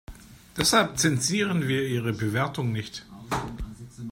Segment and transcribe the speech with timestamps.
[0.57, 3.05] Deshalb zensieren wir ihre Bewertung nicht.